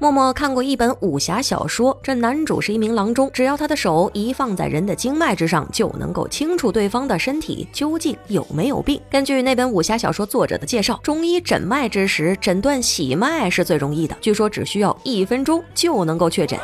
[0.00, 9.00] 默默看过一本武侠小说，这男主是一名郎中，只要他的手一放在人的经脉之上，就能够清楚对方的身体究竟有没有病。
[9.08, 16.58] 根据那本武侠小说作者的介绍，中医诊脉之时，诊断喜脉是最容易的，据说只需要一分钟就能够确诊。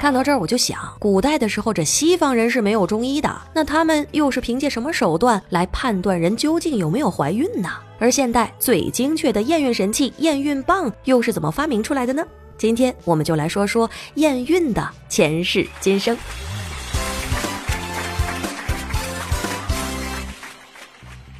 [0.00, 7.70] 看到这儿，我就想，古代的时候，这西方人是没有中医的，那他们又是凭借什么手段来判断人究竟有没有怀孕呢？
[7.98, 12.24] 而现代最精确的验孕神器验孕棒又是怎么发明出来的呢？
[12.58, 16.16] 今天我们就来说说验孕的前世今生。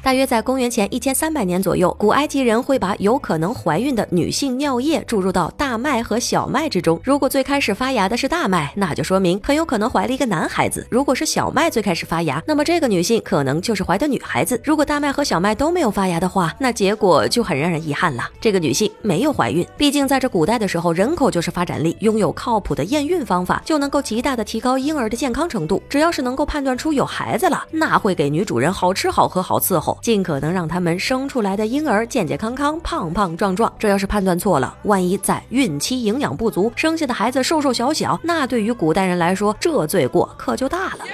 [0.09, 6.99] 大约在公元前一千三百年左右，古埃及人会把有可能怀孕的女性尿液注入到大麦和小麦之中。
[7.03, 14.59] 如果最开始发芽的是大麦，那就说明很有可能怀了一个男孩子；如果是小麦最开始发芽，那么这个女性可能就是怀的女孩子。
[14.63, 19.63] 如果大麦和小麦都没有发芽的话，那结果就很让人遗憾了，这个女性没有怀孕。
[19.77, 25.79] 毕竟在这古代的时候，人口就是发展力，拥有靠谱的验孕方法，就能够极大的提高婴儿的健康程度。
[25.87, 29.98] 只要是能够判断出有孩子了，那会给女主人好吃好喝好伺候。
[30.01, 33.71] 尽可能让他们生出来的婴儿健健康康、胖胖壮壮。
[33.77, 41.05] 这要是判断错了，万一在孕期营养不足，生下的孩子瘦瘦小小，那对于古代人来说，这罪过可就大了。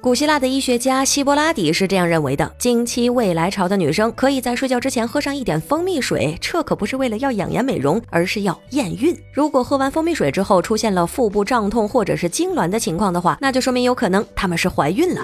[0.00, 9.16] 古希腊的医学家希波拉底是这样认为的：经期未来潮的女生可以在睡觉之前喝上一点蜂蜜水，这可不是为了要养颜美容，而是要验孕。
[9.32, 15.22] 如果喝完蜂蜜水之后出现了腹部胀痛或者是痉挛的情况的话，那就说明有可能她们是怀孕了。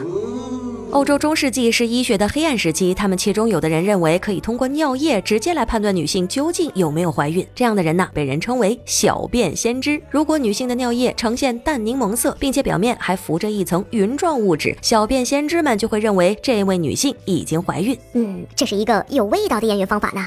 [0.90, 7.46] 欧洲中世纪是医学的黑暗时期，他们其中有的人认为可以通过尿液直接来判断女性究竟有没有怀孕。
[7.54, 10.00] 这样的人呢，被人称为小便先知。
[10.10, 17.96] 如果女性的尿液呈现淡柠檬色，并且表面还浮着一层云状物质，小便先知们就会认为这位女性已经怀孕。
[18.14, 20.26] 嗯，这是一个有味道的验孕方法呢。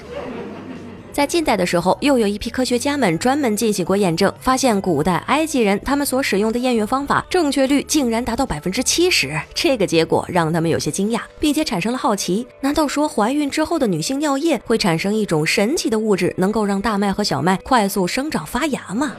[1.13, 9.38] 在近代的时候，又有一批科学家们专门进行过验证，发现古代埃及人他们所使用的验孕方法正确率竟然达到百分之七十。
[9.53, 19.11] 这个结果让他们有些惊讶，并且产生了好奇：难道说怀孕之后的女性尿液会产生一种神奇的物质，能够让大麦和小麦快速生长发芽吗？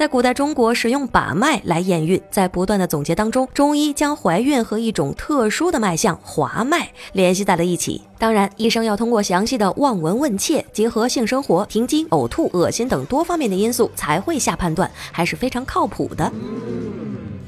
[0.00, 8.00] 在古代中国，使用把脉来验孕，在不断的总结当中，中医将怀孕和一种特殊的脉象滑脉联系在了一起。
[8.18, 16.32] 当然，医生要通过详细的望闻问切，结合性生活、停经、呕吐、恶心等多方面的因素，才会下判断，还是非常靠谱的。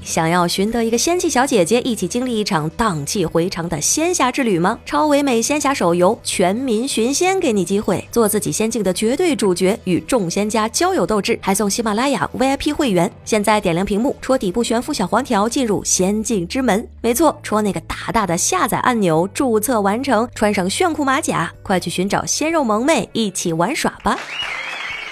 [0.04, 4.78] 想要寻得一个仙气小姐姐，一起经历一场荡气回肠的仙侠之旅吗？
[4.84, 13.10] 超唯美仙侠手游《全民寻仙》给你机会，做自己仙境的绝对主角，与众仙家交友斗智，还送喜马拉雅 VIP 会员。
[13.24, 16.86] 现在点亮屏幕，戳底部悬浮小黄条，进入仙境之门。
[17.00, 24.18] 没错，戳那个大大的下载按钮，注册完成，穿上炫酷马甲，快去寻找鲜肉萌妹，一起玩耍吧！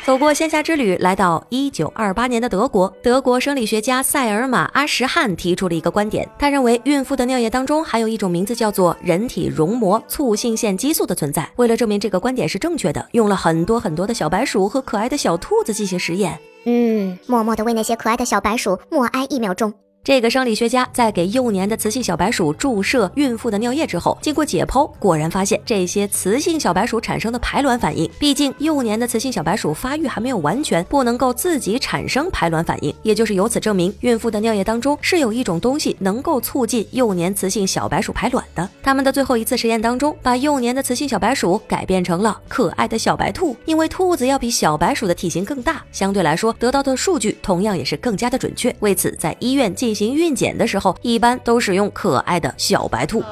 [0.07, 11.49] 走过仙侠之旅，来到一九二八年的德国，德国生理学家塞尔玛·阿什汉提出了一个观点，他认为孕妇的尿液当中含有一种名字叫做人体绒膜促性腺激素的存在。
[11.57, 16.37] 为了证明这个观点是正确的，用了很多很多的小白鼠和可爱的小兔子进行实验。
[16.65, 19.73] 嗯，默默的为那些可爱的小白鼠默哀一秒钟。
[20.03, 28.11] 这个生理学家在给幼年的雌性小白鼠注射孕妇的尿液之后，经过解剖，果然发现这些雌性小白鼠产生的排卵反应。
[28.19, 38.67] 毕竟幼年的雌性小白鼠发育还没有完全，不能够自己产生排卵反应，也就是由此证明，孕妇的尿液当中是有一种东西能够促进幼年雌性小白鼠排卵的。
[38.83, 48.75] 他们的最后一次实验当中，把幼年的雌性小白鼠改变成了可爱的小白兔，因为兔子要比小白鼠的体型更大，相对来说得到的数据同样也是更加的准确。
[48.81, 53.25] 为此，在医院进进行孕检的时候，一般都使用可爱的小白兔。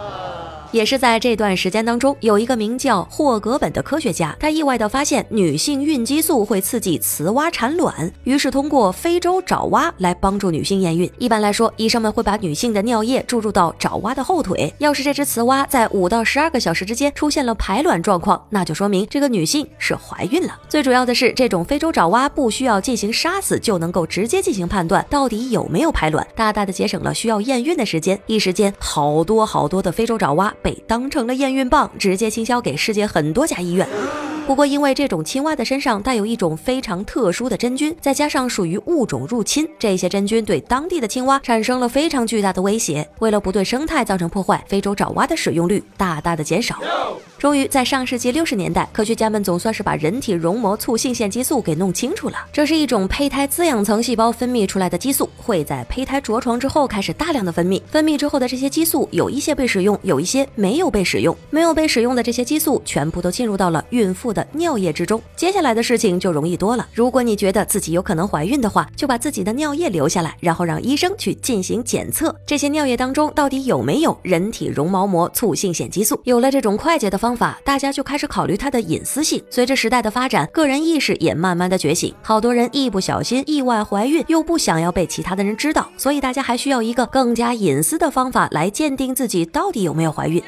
[0.71, 11.11] 也是在这段时间当中，有一个名叫霍格本的科学家，他意外的发现女性孕激素会刺激雌蛙产卵，于是通过非洲爪蛙来帮助女性验孕。
[11.19, 20.59] 一般来说，医生们会把女性的尿液注入到爪蛙的后腿，要是这只雌蛙在五到十二个小时之间出现了排卵状况，那就说明这个女性是怀孕了。
[20.69, 28.21] 最主要的是，这种非洲爪蛙不需要进行杀死，就能够直接进行判断到底有没有排卵，大大的节省了需要验孕的时间。
[28.27, 30.55] 一时间，好多好多的非洲爪蛙。
[30.63, 33.89] 被当成了验孕棒，直接倾销给世界很多家医院。
[34.49, 43.07] 不过因为这种青蛙的身上带有一种非常特殊的真菌，再加上属于物种入侵，这些真菌对当地的青蛙产生了非常巨大的威胁。
[43.19, 46.79] 为了不对生态造成破坏，非洲爪蛙的使用率大大的减少。
[47.37, 52.37] 终于在上世纪六十年代，科学家们总算是把人体绒膜促性腺激素给弄清楚了。
[52.51, 57.81] 这是一种胚胎滋养层细胞分泌出来的激素，会在胚胎着床之后开始大量的分泌。
[57.87, 61.37] 分泌之后的这些激素，有一些被使用，有一些没有被使用。
[61.51, 65.21] 没有被使用的这些激素，全部都进入到了孕妇的的尿液之中。
[65.35, 66.87] 接下来的事情就容易多了。
[66.95, 76.21] 如果你觉得自己有可能怀孕的话，就把自己的尿液留下来，然后让医生去进行检测，这些尿液当中到底有没有人体绒毛膜促性腺激素。
[76.23, 79.43] 有了这种快捷的方法，大家就开始考虑它的隐私性。
[79.51, 82.15] 随着时代的发展，个人意识也慢慢的觉醒。
[82.23, 90.43] 好多人一不小心意外怀孕，又不想要被其他的人知道，所以大家还需要一个更加隐私的方法来鉴定自己到底有没有怀孕。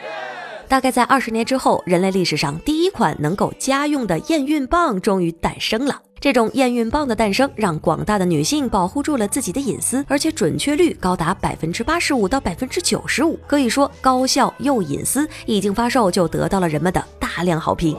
[0.70, 6.00] 大概在二十年之后，人类历史上第一款能够家用的验孕棒终于诞生了。
[6.20, 17.96] 这种验孕棒的诞生，让广大的女性保护住了自己的隐私，而且准确率高达百分之八十五到百分之九十五，可以说高效又隐私，一经发售就得到了人们的大量好评。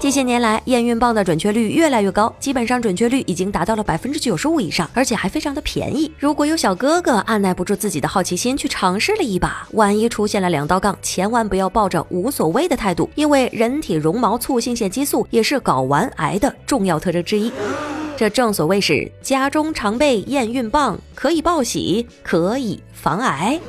[0.00, 6.10] 近些年来，验孕棒的准确率越来越高，基本上准确率已经达到了百分之九十五以上，而且还非常的便宜。
[6.18, 17.52] 如果有小哥哥按耐不住自己的好奇心去尝试了一把，万一出现了两道杠，千万不要抱着无所谓的态度，因为人体绒毛促性腺激素也是睾丸癌的重要特征之一。
[18.16, 23.60] 这正所谓是家中常备验孕棒，可以报喜，可以防癌。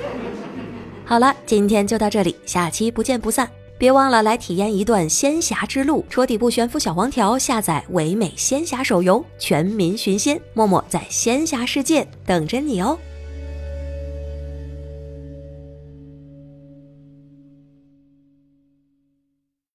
[1.03, 3.49] 好了，今天就到这里，下期不见不散。
[3.81, 12.95] 别忘了来体验一段仙侠之路，戳底部悬浮小黄条，下载唯美仙侠手游，全民寻仙，默默在仙侠世界等着你哦。